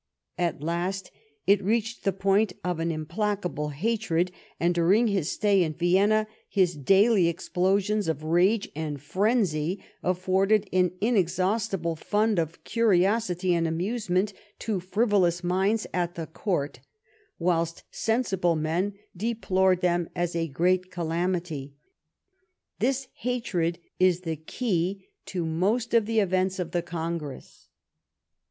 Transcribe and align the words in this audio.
At 0.39 0.63
last 0.63 1.11
it 1.45 1.63
reached 1.63 2.03
the 2.05 2.11
point 2.11 2.53
of 2.63 2.79
an 2.79 2.91
implacable 2.91 3.69
hatred, 3.69 4.31
and 4.59 4.73
during 4.73 5.05
his 5.05 5.29
stay 5.29 5.61
in 5.61 5.75
Vienna, 5.75 6.25
his 6.49 6.75
daily 6.75 7.27
explosions 7.27 8.07
of 8.07 8.23
rage 8.23 8.67
and 8.75 8.99
frenzy 8.99 9.83
afforded 10.01 10.67
an 10.73 10.93
inexhaustible 11.01 11.95
fund 11.95 12.39
of 12.39 12.63
curiosity 12.63 13.53
and 13.53 13.67
amusement 13.67 14.33
to 14.57 14.79
frivolous 14.79 15.43
minds 15.43 15.85
at 15.93 16.15
the 16.15 16.25
court, 16.25 16.79
whilst 17.37 17.83
sensible 17.91 18.55
men 18.55 18.95
deplored 19.15 19.81
them 19.81 20.09
as 20.15 20.35
a 20.35 20.47
great 20.47 20.89
calamity. 20.89 21.75
This 22.79 23.07
hatred 23.17 23.77
is 23.99 24.21
the 24.21 24.37
key 24.37 25.09
to 25.27 25.45
most 25.45 25.93
of 25.93 26.07
the 26.07 26.19
events 26.21 26.57
of 26.57 26.71
the 26.71 26.81
Congress." 26.81 27.67